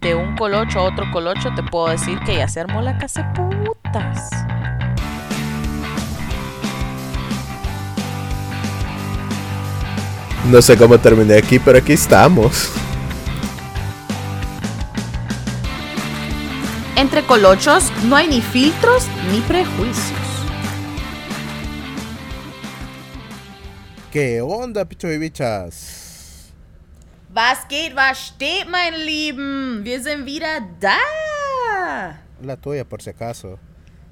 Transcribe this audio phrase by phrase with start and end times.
[0.00, 3.32] de un colocho a otro colocho, te puedo decir que ya se armó la casa
[3.34, 4.30] putas.
[10.50, 12.72] No sé cómo terminé aquí, pero aquí estamos.
[16.96, 20.18] Entre colochos no hay ni filtros ni prejuicios.
[24.10, 26.09] ¿Qué onda, pichos y bichas?
[27.32, 29.84] Was geht, was steht, mein Lieben?
[29.84, 32.18] Wir sind wieder da.
[32.42, 33.58] La tuya, por si acaso.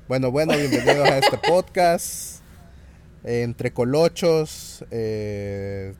[0.07, 2.43] Bueno, bueno, bienvenidos a este podcast.
[3.25, 4.85] eh, entre colochos.
[4.93, 5.95] eh,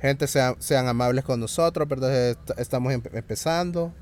[0.00, 2.30] gente, sean, sean amables con nosotros, ¿verdad?
[2.30, 3.92] Est- Estamos em- empezando.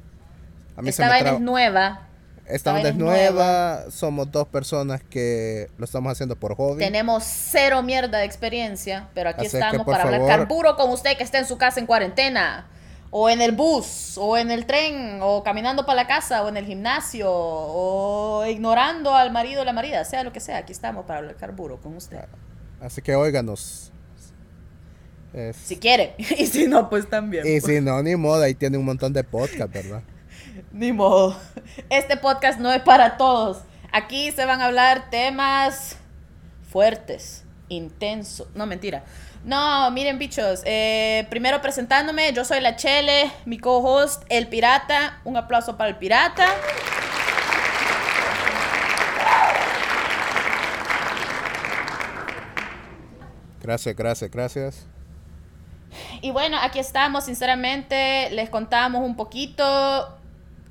[0.76, 2.08] A mí Esta vaina traba- es nueva.
[2.46, 3.90] Esta vaina es nueva.
[3.90, 6.78] Somos dos personas que lo estamos haciendo por hobby.
[6.78, 11.24] Tenemos cero mierda de experiencia, pero aquí Así estamos para hablar carburo con usted que
[11.24, 12.66] está en su casa en cuarentena,
[13.10, 16.56] o en el bus, o en el tren, o caminando para la casa, o en
[16.58, 20.58] el gimnasio, o ignorando al marido o la marida, sea lo que sea.
[20.58, 22.18] Aquí estamos para hablar carburo con usted.
[22.80, 23.90] Así que óiganos.
[25.32, 27.46] Es- Si quiere, y si no, pues también.
[27.46, 30.02] Y si no, ni modo, ahí tiene un montón de podcast, ¿verdad?
[30.72, 31.36] Ni modo.
[31.90, 33.62] Este podcast no es para todos.
[33.92, 35.96] Aquí se van a hablar temas
[36.70, 38.48] fuertes, intensos.
[38.54, 39.04] No, mentira.
[39.44, 40.62] No, miren, bichos.
[40.64, 45.20] eh, primero presentándome, yo soy la Chele, mi co-host, el Pirata.
[45.24, 46.46] Un aplauso para el Pirata.
[53.62, 54.86] Gracias, gracias, gracias.
[56.20, 60.18] Y bueno, aquí estamos, sinceramente, les contamos un poquito.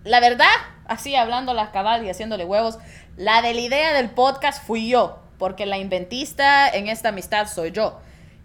[0.03, 0.47] La verdad,
[0.85, 2.77] así hablando las cabal y haciéndole huevos,
[3.17, 7.71] la de la idea del podcast fui yo, porque la inventista en esta amistad soy
[7.71, 7.99] yo.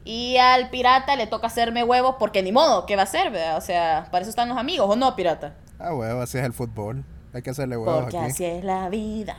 [0.04, 3.30] Y al pirata le toca hacerme huevos porque ni modo, ¿qué va a hacer?
[3.30, 3.56] verdad?
[3.56, 5.54] O sea, para eso están los amigos, ¿o no, pirata?
[5.78, 7.04] Ah, huevo, así es el fútbol.
[7.34, 8.30] Hay que hacerle huevos Porque aquí.
[8.30, 9.36] así es la vida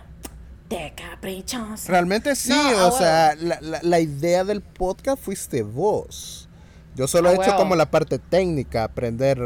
[0.69, 1.87] de caprichos.
[1.87, 6.47] Realmente sí, No, a o sea, la, la- la idea del podcast fuiste vos.
[6.95, 7.57] Yo solo A he hecho huevo.
[7.57, 9.39] como la parte técnica, aprender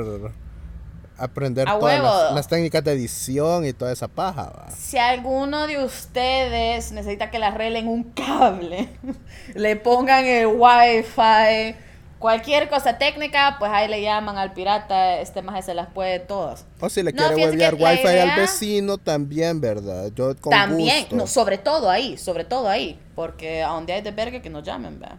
[1.18, 2.35] aprender A todas las, huevo.
[2.35, 4.51] las técnicas de edición y toda esa paja.
[4.51, 4.72] va.
[4.72, 8.90] Si alguno de ustedes necesita que le arreglen un cable,
[9.56, 11.75] le pongan el wifi,
[12.19, 16.66] cualquier cosa técnica, pues ahí le llaman al pirata, este más se las puede todas.
[16.79, 20.09] O si le No, quiere huevear wifi al idea- vecino, también, ¿verdad?
[20.16, 21.16] Yo con También, gusto.
[21.16, 24.63] no, sobre todo ahí, sobre todo ahí, porque a donde hay de verga que nos
[24.63, 25.18] llamen, ¿verdad?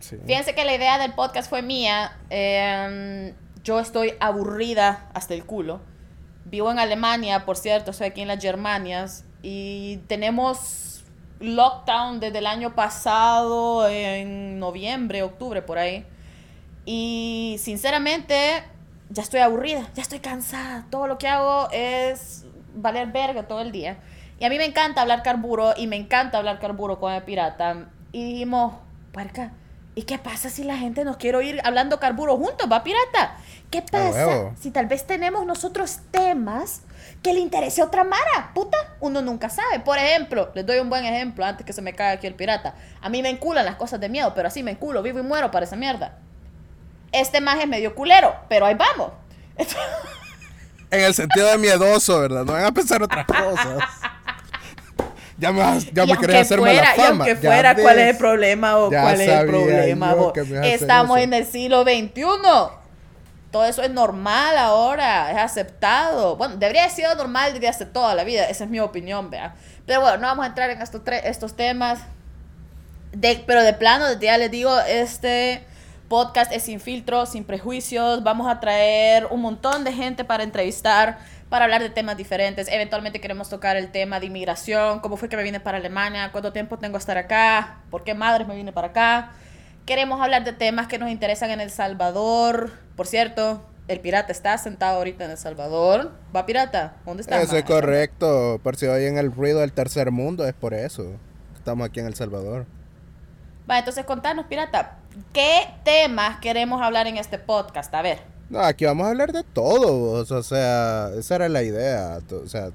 [0.00, 0.16] Sí.
[0.26, 2.16] Fíjense que la idea del podcast fue mía.
[2.30, 5.80] eh, yo estoy aburrida hasta el culo.
[6.44, 9.24] Vivo en Alemania, por cierto, estoy aquí en las Germanias.
[9.42, 11.04] Y tenemos
[11.40, 16.04] lockdown desde el año pasado, en noviembre, octubre, por ahí.
[16.84, 18.64] Y sinceramente,
[19.10, 20.86] ya estoy aburrida, ya estoy cansada.
[20.90, 23.98] Todo lo que hago es valer verga todo el día.
[24.40, 27.88] Y a mí me encanta hablar carburo y me encanta hablar carburo con el pirata.
[28.12, 28.74] Y dijimos,
[29.12, 29.52] puerca,
[29.98, 33.36] ¿y qué pasa si la gente nos quiere oír hablando carburo juntos, va pirata?
[33.68, 36.82] ¿Qué pasa si tal vez tenemos nosotros temas
[37.20, 38.52] que le interese a otra mara?
[38.54, 39.80] Puta, uno nunca sabe.
[39.80, 42.76] Por ejemplo, les doy un buen ejemplo antes que se me caiga aquí el pirata.
[43.02, 45.50] A mí me enculan las cosas de miedo, pero así me enculo, vivo y muero
[45.50, 46.16] para esa mierda.
[47.10, 49.10] Este más es medio culero, pero ahí vamos.
[50.90, 52.46] En el sentido de miedoso, ¿verdad?
[52.46, 53.84] No van a pensar otras cosas.
[55.38, 57.24] Ya me, ya y me aunque querés hacerme fuera, la y fama.
[57.24, 60.14] aunque Ya fuera, ¿cuál es el problema o cuál es el problema?
[60.14, 60.32] vos?
[60.36, 62.22] hacer Estamos en el siglo XXI.
[63.50, 66.36] Todo eso es normal ahora, es aceptado.
[66.36, 69.54] Bueno, debería haber sido normal desde hace toda la vida, esa es mi opinión, vea.
[69.86, 72.00] Pero bueno, no vamos a entrar en estos, tre- estos temas.
[73.12, 75.64] De, pero de plano, desde ya les digo, este
[76.08, 78.22] podcast es sin filtros, sin prejuicios.
[78.22, 82.68] Vamos a traer un montón de gente para entrevistar, para hablar de temas diferentes.
[82.68, 86.52] Eventualmente queremos tocar el tema de inmigración, cómo fue que me vine para Alemania, cuánto
[86.52, 89.32] tiempo tengo que estar acá, por qué madres me vine para acá.
[89.86, 92.72] Queremos hablar de temas que nos interesan en El Salvador.
[92.94, 96.12] Por cierto, el pirata está sentado ahorita en El Salvador.
[96.36, 96.96] ¿Va pirata?
[97.06, 97.40] ¿Dónde está?
[97.40, 98.60] Eso es correcto.
[98.62, 101.14] Por si oyen el ruido del tercer mundo, es por eso.
[101.54, 102.66] Estamos aquí en El Salvador.
[103.70, 104.98] Va, entonces contanos, pirata,
[105.32, 107.94] ¿qué temas queremos hablar en este podcast?
[107.94, 108.37] A ver.
[108.50, 110.12] No, aquí vamos a hablar de todo.
[110.12, 112.20] O sea, esa era la idea.
[112.30, 112.70] O sea,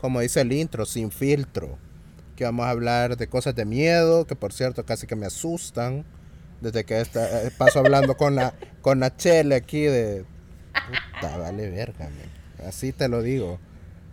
[0.00, 1.78] como dice el intro, sin filtro.
[2.36, 6.04] Que vamos a hablar de cosas de miedo, que por cierto casi que me asustan.
[6.60, 10.24] Desde que esta, eh, paso hablando con la, con la chele aquí de...
[11.20, 12.08] Puta, vale verga.
[12.66, 13.58] Así te lo digo.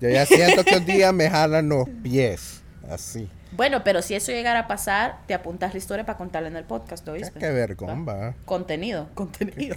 [0.01, 2.61] Yo ya siento que un día me jalan los pies.
[2.89, 3.29] Así.
[3.55, 6.63] Bueno, pero si eso llegara a pasar, te apuntas la historia para contarla en el
[6.63, 8.33] podcast, ¿lo Qué, qué vergón, va.
[8.45, 9.75] Contenido, contenido.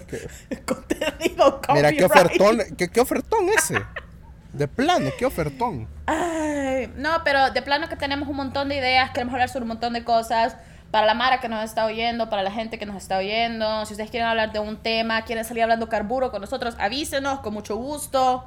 [0.65, 3.77] contenido, Mira, qué ofertón, qué, qué ofertón ese.
[4.55, 5.87] De plano, qué ofertón.
[6.07, 9.69] Ay, no, pero de plano que tenemos un montón de ideas, queremos hablar sobre un
[9.69, 10.57] montón de cosas.
[10.91, 13.93] Para la Mara que nos está oyendo, para la gente que nos está oyendo, si
[13.93, 17.77] ustedes quieren hablar de un tema, quieren salir hablando carburo con nosotros, avísenos con mucho
[17.77, 18.45] gusto.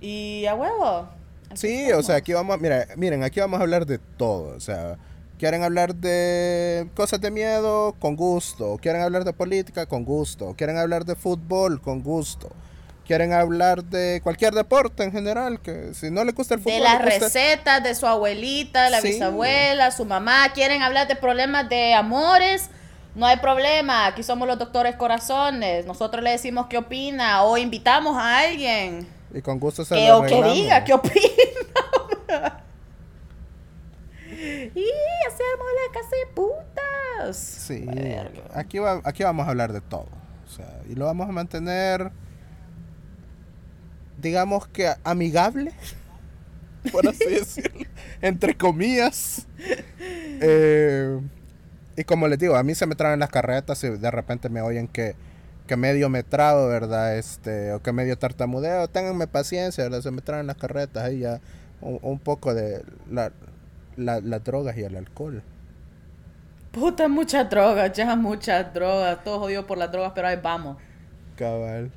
[0.00, 1.08] Y a huevo.
[1.52, 4.60] Aquí Sí, o sea, aquí vamos, mira, miren, aquí vamos a hablar de todo, o
[4.60, 4.96] sea,
[5.38, 10.78] quieren hablar de cosas de miedo, con gusto, quieren hablar de política, con gusto, quieren
[10.78, 12.50] hablar de fútbol, con gusto,
[13.06, 16.80] quieren hablar de cualquier deporte en general, que si no le gusta el fútbol, De
[16.80, 19.08] las gusta- recetas de su abuelita, la Sí.
[19.08, 22.70] bisabuela, su mamá, quieren hablar de problemas de amores.
[23.14, 25.84] No hay problema, aquí somos los doctores corazones.
[25.84, 30.18] Nosotros le decimos qué opina o invitamos a alguien y con gusto se que, lo
[30.18, 31.14] o que diga qué opina.
[34.28, 34.86] y
[35.26, 37.36] hacemos la casa de putas.
[37.36, 38.42] Sí, Verga.
[38.54, 40.08] aquí, va, aquí vamos a hablar de todo,
[40.44, 42.10] o sea, y lo vamos a mantener,
[44.20, 45.72] digamos que amigable,
[46.92, 47.86] por así decirlo,
[48.20, 49.46] entre comillas.
[50.40, 51.20] Eh,
[51.96, 54.62] y como les digo, a mí se me traen las carretas y de repente me
[54.62, 55.14] oyen que,
[55.72, 57.16] que medio me trabo, ¿verdad?
[57.16, 60.02] Este, o que medio tartamudeo, ténganme paciencia, ¿verdad?
[60.02, 61.40] Se me traen las carretas ahí ya
[61.80, 63.32] un, un poco de la,
[63.96, 65.42] la- las drogas y el alcohol.
[66.72, 69.24] Puta, muchas drogas, ya muchas drogas.
[69.24, 70.76] Todo jodido por las drogas, pero ahí vamos.
[71.36, 71.90] Cabal.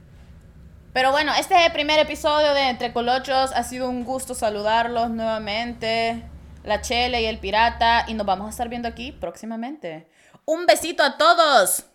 [0.93, 3.51] Pero bueno, este es el primer episodio de Entre Colochos.
[3.53, 6.23] Ha sido un gusto saludarlos nuevamente.
[6.63, 8.05] La Chele y el Pirata.
[8.07, 10.07] Y nos vamos a estar viendo aquí próximamente.
[10.45, 11.87] Un besito a todos.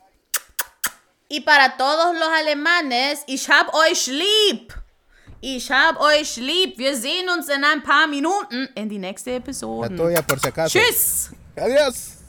[1.33, 4.73] Y para todos los alemanes, ich hab euch lieb.
[5.41, 6.77] Ich hab euch lieb.
[6.77, 9.97] Wir sehen uns in ein paar Minuten in die nächste La Episode.
[9.97, 10.77] tuya por si acaso.
[10.77, 11.31] Tschüss.
[11.57, 12.20] Adiós.